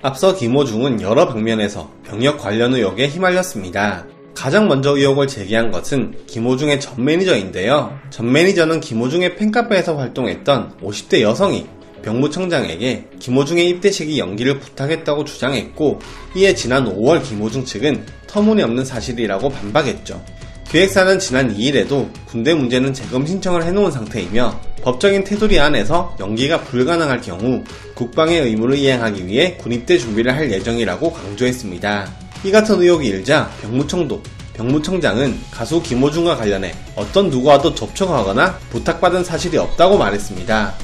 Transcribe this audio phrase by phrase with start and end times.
[0.00, 4.06] 앞서 김호중은 여러 방면에서 병역 관련 의혹에 휘말렸습니다.
[4.32, 7.98] 가장 먼저 의혹을 제기한 것은 김호중의 전 매니저인데요.
[8.10, 11.66] 전 매니저는 김호중의 팬카페에서 활동했던 50대 여성이
[12.02, 15.98] 병무청장에게 김호중의 입대 시기 연기를 부탁했다고 주장했고
[16.36, 20.22] 이에 지난 5월 김호중 측은 터무니없는 사실이라고 반박했죠.
[20.70, 27.64] 기획사는 지난 2일에도 군대 문제는 재검 신청을 해놓은 상태이며 법적인 테두리 안에서 연기가 불가능할 경우
[27.94, 32.12] 국방의 의무를 이행하기 위해 군입대 준비를 할 예정이라고 강조했습니다.
[32.44, 39.96] 이 같은 의혹이 일자 병무청도 병무청장은 가수 김호중과 관련해 어떤 누구와도 접촉하거나 부탁받은 사실이 없다고
[39.96, 40.74] 말했습니다.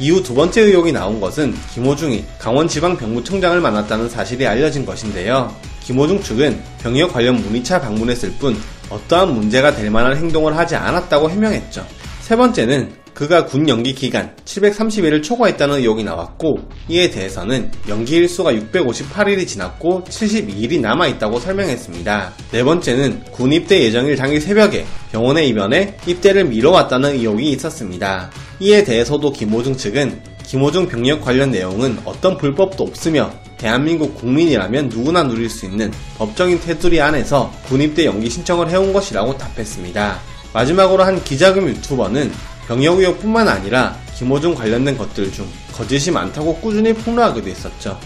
[0.00, 5.54] 이후 두 번째 의혹이 나온 것은 김호중이 강원지방병무청장을 만났다는 사실이 알려진 것인데요.
[5.82, 8.56] 김호중 측은 병역 관련 문의차 방문했을 뿐
[8.90, 11.86] 어떠한 문제가 될 만한 행동을 하지 않았다고 해명했죠.
[12.20, 19.46] 세 번째는 그가 군 연기 기간 730일을 초과했다는 의혹이 나왔고 이에 대해서는 연기 일수가 658일이
[19.46, 22.32] 지났고 72일이 남아있다고 설명했습니다.
[22.52, 28.30] 네 번째는 군 입대 예정일 당일 새벽에 병원에 입원해 입대를 미뤄왔다는 의혹이 있었습니다.
[28.60, 33.30] 이에 대해서도 김호중 측은 김호중 병력 관련 내용은 어떤 불법도 없으며
[33.60, 40.18] 대한민국 국민이라면 누구나 누릴 수 있는 법적인 테두리 안에서 군입대 연기 신청을 해온 것이라고 답했습니다.
[40.54, 42.32] 마지막으로 한 기자금 유튜버는
[42.66, 47.98] 병역 의혹뿐만 아니라 김호중 관련된 것들 중 거짓이 많다고 꾸준히 폭로하기도 했었죠.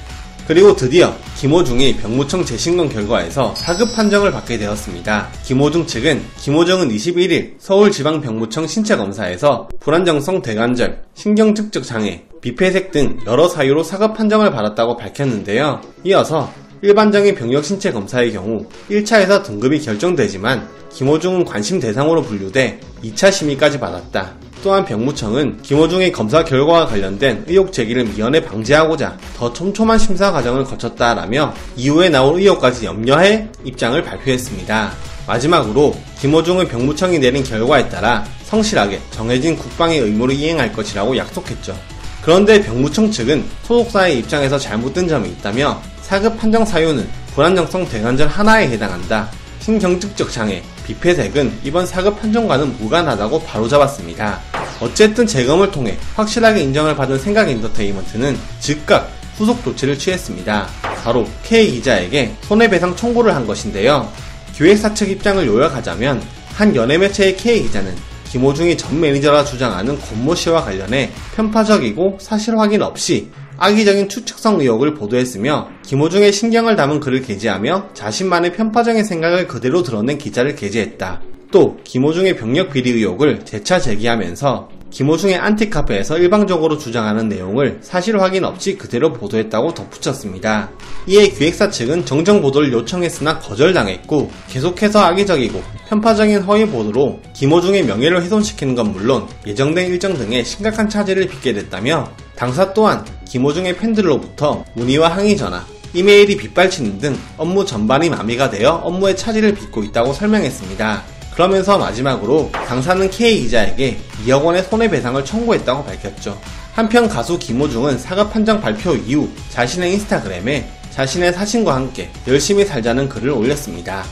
[0.48, 5.28] 그리고 드디어 김호중이 병무청 재신검 결과에서 사급 판정을 받게 되었습니다.
[5.44, 14.12] 김호중 측은 김호중은 21일 서울지방병무청 신체검사에서 불안정성 대관절, 신경측적 장애, 비폐색 등 여러 사유로 사급
[14.12, 15.80] 판정을 받았다고 밝혔는데요.
[16.04, 23.80] 이어서 일반적인 병력 신체 검사의 경우 1차에서 등급이 결정되지만 김호중은 관심 대상으로 분류돼 2차 심의까지
[23.80, 24.34] 받았다.
[24.62, 31.54] 또한 병무청은 김호중의 검사 결과와 관련된 의혹 제기를 미연에 방지하고자 더 촘촘한 심사 과정을 거쳤다라며
[31.76, 34.92] 이후에 나올 의혹까지 염려해 입장을 발표했습니다.
[35.26, 41.93] 마지막으로 김호중의 병무청이 내린 결과에 따라 성실하게 정해진 국방의 의무를 이행할 것이라고 약속했죠.
[42.24, 49.28] 그런데 병무청 측은 소속사의 입장에서 잘못된 점이 있다며 사급 판정 사유는 불안정성 대관절 하나에 해당한다.
[49.60, 54.40] 신경측적 장애, 비폐색은 이번 사급 판정과는 무관하다고 바로잡았습니다.
[54.80, 60.66] 어쨌든 재검을 통해 확실하게 인정을 받은 생각 엔터테인먼트는 즉각 후속 조치를 취했습니다.
[61.02, 64.10] 바로 K 기자에게 손해배상 청구를 한 것인데요.
[64.54, 66.22] 기획사 측 입장을 요약하자면
[66.54, 67.94] 한 연예매체의 K 기자는
[68.34, 73.28] 김호중이 전 매니저라 주장하는 권모 씨와 관련해 편파적이고 사실 확인 없이
[73.58, 80.56] 악의적인 추측성 의혹을 보도했으며 김호중의 신경을 담은 글을 게재하며 자신만의 편파적인 생각을 그대로 드러낸 기자를
[80.56, 81.22] 게재했다.
[81.52, 88.78] 또 김호중의 병력 비리 의혹을 재차 제기하면서 김호중의 안티카페에서 일방적으로 주장하는 내용을 사실 확인 없이
[88.78, 90.70] 그대로 보도했다고 덧붙였습니다.
[91.08, 98.76] 이에 기획사 측은 정정 보도를 요청했으나 거절당했고 계속해서 악의적이고 편파적인 허위 보도로 김호중의 명예를 훼손시키는
[98.76, 105.36] 건 물론 예정된 일정 등에 심각한 차질을 빚게 됐다며 당사 또한 김호중의 팬들로부터 문의와 항의
[105.36, 111.13] 전화, 이메일이 빗발치는 등 업무 전반이 마비가 되어 업무에 차질을 빚고 있다고 설명했습니다.
[111.34, 116.40] 그러면서 마지막으로 당사는 K 기자에게 2억 원의 손해배상을 청구했다고 밝혔죠.
[116.72, 123.30] 한편 가수 김호중은 사과 판정 발표 이후 자신의 인스타그램에 자신의 사진과 함께 열심히 살자는 글을
[123.30, 124.04] 올렸습니다.